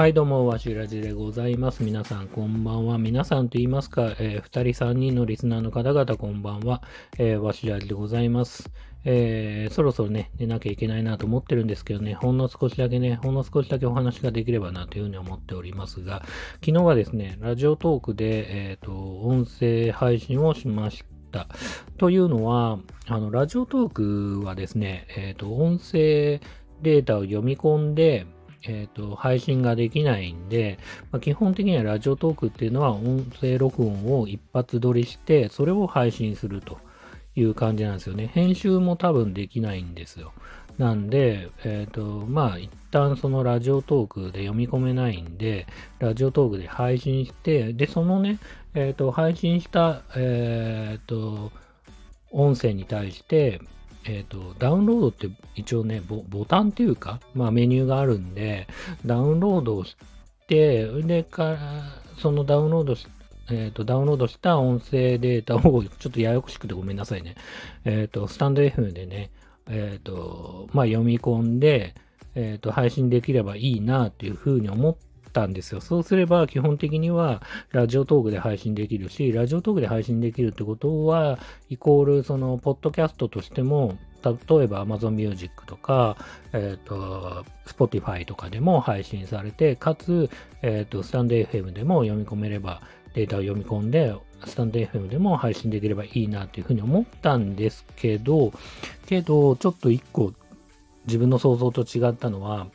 [0.00, 1.82] はい、どうも、わしらじでございます。
[1.82, 2.96] 皆さん、こんばんは。
[2.96, 6.82] 皆さんと言いますか、えー、2人、3人のリスナーの方々、こんばんは。
[7.18, 8.70] えー、わしらじでございます。
[9.04, 16.22] えー、そろそろね、寝なきゃいけないなと思ってるんですけどね、ほんの少しだけね、ほんの少しだけお話ができればなというふうに思っておりますが、
[16.64, 21.46] 昨日はですね、ラジオトークで、えっ、ー、と、音声配信をしました。
[21.98, 26.40] というのは、あの、ラジオトークはですね、えっ、ー、と、音声
[26.80, 28.24] データを読み込んで、
[28.62, 30.78] えっ、ー、と、配信ができないんで、
[31.10, 36.78] まあ、基本的にはラジオトークっていうのは音声録音を一発撮りして、それを配信すると
[37.34, 38.26] いう感じなんですよね。
[38.28, 40.32] 編集も多分できないんですよ。
[40.78, 45.66] なんで、えっ、ー、と、まあ、一旦そのラジオトークで読み込めないんで、
[45.98, 48.38] ラジオトークで配信して、で、そのね、
[48.74, 51.52] えっ、ー、と、配信した、えっ、と、
[52.30, 53.60] 音声に対して、
[54.04, 58.66] えっ、ー、と、ダウンロードって一応ねボ、ボタンっていうか、まあメニューがあるんで、
[59.04, 59.96] ダウンロードをし
[60.48, 61.58] て、でから、
[62.18, 63.06] そのダウンロードし
[63.50, 67.34] えっ、ー、と、ダウンロードした音声データを、ちょっとややこしくてごめんなさいね。
[67.84, 69.30] えっ、ー、と、スタンド FM でね、
[69.68, 71.94] えっ、と、まあ読み込んで、
[72.34, 74.96] えっ、と、配信できればいいなっていうふうに思っ
[75.32, 75.80] たんですよ。
[75.80, 86.16] そうすれば基本的にはラジオトークで配信できるし、ラジオトークで配信できるってことは、イコールその、ポッドキャストとしても、例えば Amazon Music とか、
[86.52, 90.30] えっ、ー、と、Spotify とかでも配信されて、かつ、
[90.62, 92.82] えっ、ー、と、スタンド FM でも読み込めれば、
[93.14, 94.14] データを読み込んで、
[94.44, 98.52] スタンド FM でも配信できればいいなというふうに思ったんですけど、
[99.06, 100.32] けど、ちょっと一個
[101.06, 102.66] 自分の想像と違ったのは、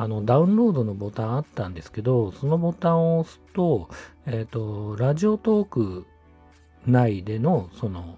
[0.00, 3.88] あの、ダウンロードのボタンあったんですけど、そのボタンを押すと、
[4.26, 6.06] えっ、ー、と、ラジオトーク
[6.86, 8.16] 内での、その、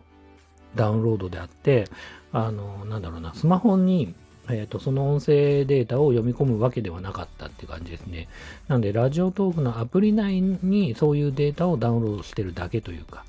[0.74, 1.86] ダウンロードであって、
[2.32, 4.14] あの、なんだろうな、スマホに、
[4.50, 8.28] えっ、ー、と、その音声データを読み込むわけではなかったって感じですね。
[8.68, 13.24] なんで、ラジオトークのアプリ内にそういうデータをダウンロードしてるだけというか、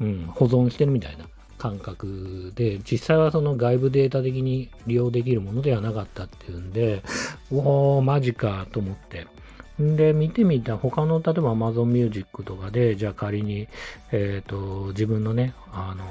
[0.00, 1.26] うん、保存してるみたいな
[1.62, 7.04] 感覚で、実際はその外部データ的に利用できるものではなかったっていうんで、
[7.52, 9.28] おお、マジかと思って。
[9.78, 13.68] で、見てみた他の、例えば Amazon Music とかで、じゃあ仮に、
[14.10, 16.04] えっ、ー、と、自分のね、あの、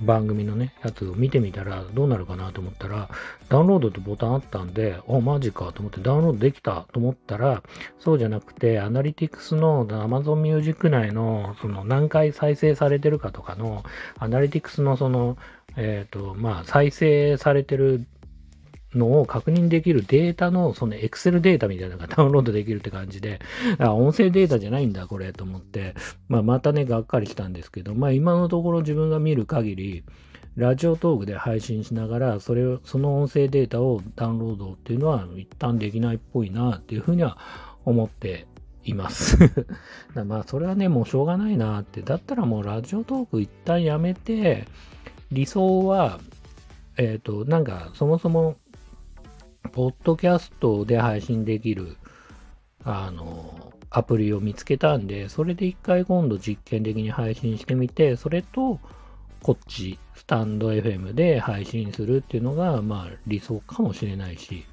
[0.00, 3.08] 番組のね、やつを見てみたらどうなるかなと思ったら、
[3.48, 7.62] ダウンロードってボタンあったんで、あ、マジかと思ってダウンロードできたと思ったら、
[7.98, 13.84] そうじゃなくて、アナリティクスの Amazon Music 内の、その何回再生されてるかとかの、
[14.18, 15.36] アナリティクスのその、
[15.76, 18.04] えっ、ー、と、まあ、再生されてる
[18.94, 23.40] のを確認できるデータの、その Excel データみたいなのがダウンロードできるって感じで、
[23.78, 25.94] あ、音声データじゃないんだ、これ、と思って、
[26.28, 30.04] まあ、またね、がっかりしたんですけど、まあ、今のところ自分が見る限り、
[30.56, 37.38] ラジオトークで配信しながら、それを、その音声データをダウンロードっていうのは一旦できないっぽいな、っていうふうには
[37.84, 38.46] 思って
[38.84, 39.38] います
[40.26, 42.00] まあ、それはね、もうしょうがないなって。
[42.02, 44.66] だったらもうラジオトーク一旦やめて、
[45.30, 46.18] 理想は、
[46.96, 48.56] えっ、ー、と、なんか、そもそも
[49.72, 51.96] ポッドキャストで配信できる、
[52.84, 58.78] あの、アプリを見つけたんで、それで一回今度実験的に配信してみて、それと、
[59.42, 64.64] こっち、スタンド FM で配信するっていうのが、まあ理想かもしれないし、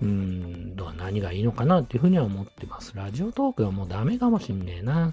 [0.00, 2.96] うーん、何がいいのかなっていうふうには思ってます。
[2.96, 5.12] ラジオトークはもうダメかもしんねえな。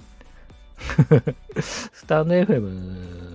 [1.60, 3.27] スタンド FM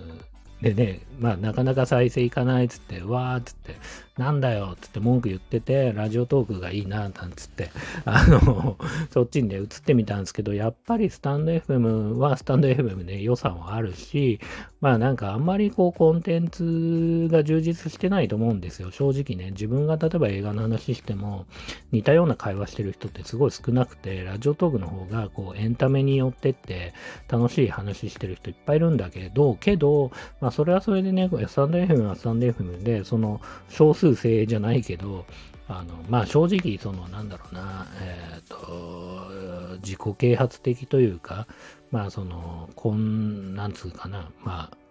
[0.62, 3.74] でね、まあ、なかなか再生いかないっつって、わーっつって、
[4.16, 7.70] なんだよっつって文句言ってて、ラジオトークがいいな、なんつって、
[8.04, 8.78] あの、
[9.10, 14.38] そっちにね、移ってみたんですけど、やっぱりスタンド FM はスタンド FM ね、予算はあるし、
[14.82, 18.90] まあなんかあんまりこうコンテンツが充実してないと思うんですよ。
[18.90, 21.46] 正直ね、自分が例えば映画の話しても、
[21.92, 26.94] 似たような会話してる人ってすごい少なくて、ラジオトークの方がこうエンタメによってって
[27.28, 30.10] 楽しい話してる人いっぱいいるんだけど、けど、
[30.40, 35.26] まあそれはそれでね、スタンド FM はスタンド FM で、その少数制じゃないけど、
[35.68, 41.46] あの、まあ正直、その、なんだろうな、えっ、ー、と、自己啓発的というか、
[41.90, 44.81] まあその、こん、なんつうかな、まあ、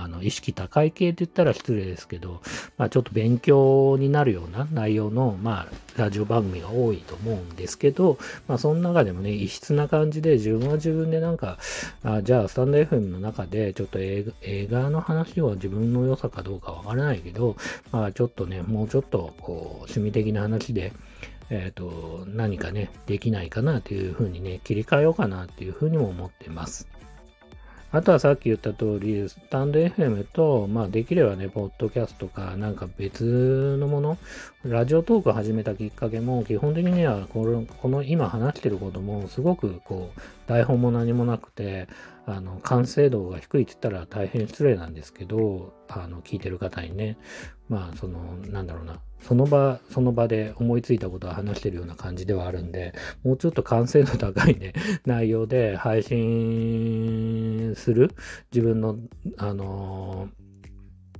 [0.00, 2.40] あの、意識高い系って言ったら失礼ですけど、
[2.78, 8.18] まあちょっと勉強になるような内容の、まあ、ラジオ番組が多いと思うんですけど、
[8.48, 11.58] まあその中でもね、異質な感じで自分は自分でなんか、
[12.02, 14.32] あじゃあスタンド FM の中でちょっと映
[14.70, 17.56] 画の話は自分の良さかどうかわからないけど、
[17.90, 20.92] まあちょっとね、もうちょっとこう、趣味的な話で、
[21.50, 26.88] えっ、ー、と、何かね、できないかなというふうにね、切り替えようかなっていうふうにも思ってます。
[27.94, 34.16] あとはさっき言った通り、スタンド FM と、まあできればね、ポッドキャストか、なんか別のもの、
[34.64, 41.86] ラジオトーク始めたきっかけも、基本的にはこの、この今話してることも、すごくこう、台本も何もなくて、
[42.26, 47.18] あの、完成度が低いって言ったら大変失礼なんですけど、あの、聞いてる方にね、
[47.68, 54.72] まあ、その、なんだろうな、その場、その場で思いついたことを話してるような感じではあるんで、もうちょっと完成度高いね、
[55.04, 58.10] 内容で配信する
[58.52, 58.98] 自分の、
[59.38, 60.28] あの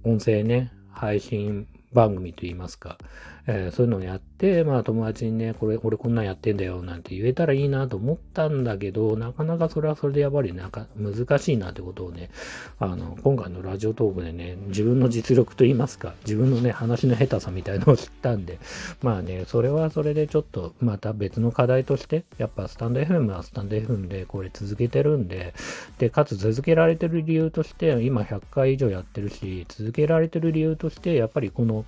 [0.05, 2.99] 音声ね、配信番組といいますか、
[3.47, 12.31] えー、そういうのをやって、まあ友達にね、これ、俺こんなんやってんだよなんて言えたらいいなと思ったんだけど、なかなかそれはそれでやっぱりなんか難しいなってことをね、
[12.79, 18.59] あの、今回のラジオトークでね、自分の実力と言いますか、自分のね、話の下手さみたいのを知ったんで、
[19.03, 25.55] まあね、それはそれでちょっとまた別の課題として、やっぱスタンド FM はスタンド FM でこれ続けてるんで、
[25.99, 31.85] で、かつ続けられてる理由として、今100回以上やってるし、続けられてる理由として、やっぱりこの、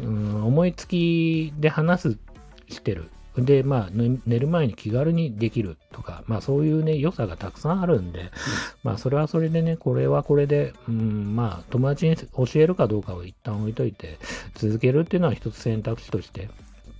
[0.00, 2.18] うん、思いつきで話す
[2.68, 3.10] してる。
[3.36, 8.30] で、まあ、寝る前に気軽にできるとか、まあそういうね、良さがたくさんあるんで、
[8.84, 14.18] まあそれはそれでね、これはこれで、うん、まあ友達に教えるかどうかを一旦置いといて、
[14.54, 16.48] 続けるっていうのは一つ選択肢として、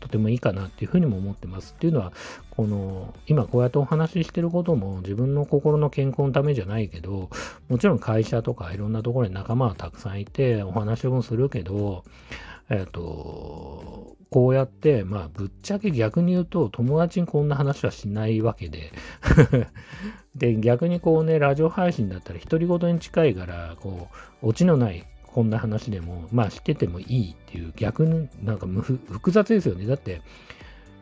[0.00, 1.75] とてもいいかなっていうふうにも思ってます。
[1.76, 2.12] っていうのは、
[2.50, 7.31] この、今こうやってお話ししてることも自分の心の健康のためじゃないけど、
[7.69, 12.05] もちろん会社とかいろんなところに仲間はたくさんいて、お話もするけど、
[12.70, 18.93] えっ、ー、と、こうやって、まあ、ぶっちゃけ逆に言うと、友達にこんな話はしないわけで
[20.34, 24.08] で、逆にこうね、ラジオ配信だったら独り言に近いから、こ
[24.43, 29.87] う、オチのないこんな話でも、まあ、知っててもいいっていう、逆になんか複雑ですよね。
[29.87, 30.20] だって、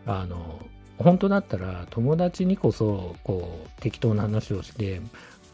[0.04, 0.58] あの、
[0.98, 5.00] 本当だったら友達にこそ、こう、適当な話をして、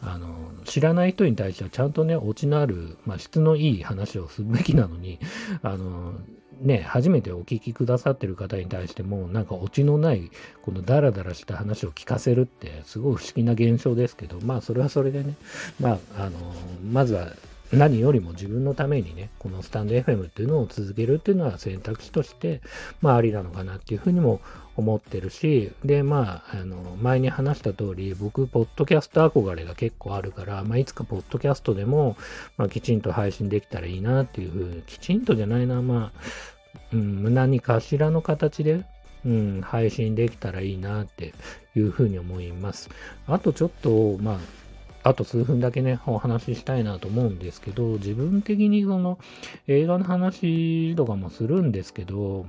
[0.02, 0.28] あの、
[0.64, 5.18] 知らない人に対してはちゃんとね、オチのある、まあ、質のいい話をするべきなのに、
[5.62, 6.14] あの、
[6.60, 10.30] ね、初めてお聞きくださってる方に対しても、なんかオチのない、
[10.62, 15.34] このダラダラした話を聞かせるって、すごい不思議な現象ですけど、まあ、それはそれでね、
[15.80, 16.38] まあ、あの、
[16.90, 17.32] まずは
[17.72, 22.60] 何よりも自分のためにね、このスタンド FM っていうのを続けるっていうのは選択肢として、
[23.00, 24.40] まあありなのかなっていうふうにも
[24.76, 32.16] 思ってるし、で、まあ、あの、前に話した通り、僕、ポッドキャスト憧れが結構あるから、まあいつかポッドキャストでも、
[32.56, 36.20] まあきちんと配信できたらいいなっていうふうに、きちんとじゃないな、まあ、
[36.92, 38.84] うん、何かしらの形で、
[39.26, 41.34] うん、配信できたらいいなって
[41.74, 42.88] いうふうに思います。
[43.26, 44.38] あとちょっと、まあ、
[45.02, 49.18] あと数分だけね、お話ししたいなと思うんですけど、自分的にその
[49.66, 52.46] 映画の話とかもするんですけど、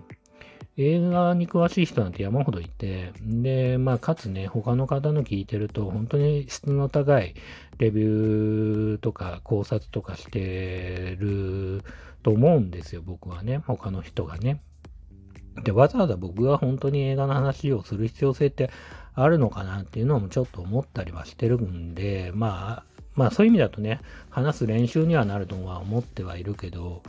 [0.77, 7.35] 映画に詳しい人なんて山ほどいて、で、まあ、かつね、他の方の聞いてると、本当に質の高い
[7.79, 11.83] レビューとか考察とかしてる
[12.23, 14.61] と思うんですよ、僕はね、他の人がね。
[15.63, 18.69] で、わざわざ僕が本当に映画の話をする必要性って
[19.23, 23.99] あるのかなっていうのもちょっと思ったりはしてるんで、まあ、まあそういう意味だとね、
[24.29, 27.03] 話す練習にはなるとは思ってはいるけど、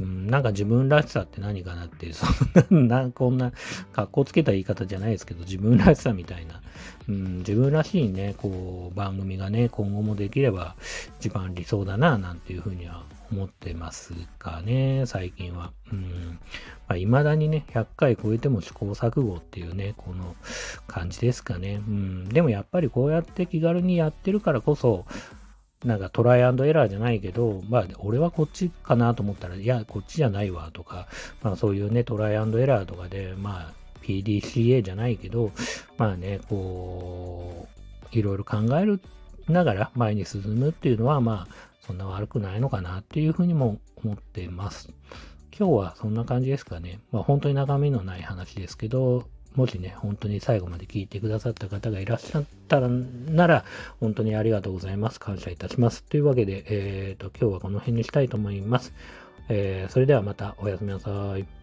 [0.00, 2.26] うん、なんか自分らしさって何かなって、そ
[2.74, 3.52] んな、こんな、
[3.92, 6.62] 格好つけた言い方じゃないですけど、自分らしさみたいな、
[7.08, 10.74] うん、自分らしいね、こう、番組がね、今後もできれば
[11.20, 15.72] 一番理想だな、なんていうふうには思ってますかね、最近は。
[15.92, 16.11] うん。
[16.92, 20.36] まあ、未だにね、100回超えても試行錯誤っていうね、この
[20.86, 21.76] 感じですかね。
[21.76, 22.28] うん。
[22.28, 25.06] でもやっぱりこうやって気軽にやってるからこそ、
[25.84, 31.08] なんかトライアンドエラーじゃないけど、まあ、俺はこっちかなと思ったら、いや、こっちじゃないわとか、
[31.42, 33.72] まあそういうね、トライアンドエラーとかで、まあ、
[34.02, 35.50] PDCA じゃないけど、
[35.96, 37.68] まあね、こ
[38.12, 39.00] う、いろいろ考える
[39.48, 44.90] ながら前に進むっていうのは、まあ、そんな悪くないのかなっていうふうにも思ってます。
[45.58, 47.00] 今日はそんな感じですかね。
[47.12, 53.64] まあ本当に中身のない話ですけど、もしね、本当に最後まで聞いてくださった方がいらっしゃったら、なら、
[54.00, 55.20] 本当にありがとうございます。
[55.20, 56.04] 感謝いたします。
[56.04, 58.94] というわけで、えっ、ー、と、今日はこの辺にしたいと思います。
[59.48, 61.61] えー、それではまたおやすみなさい。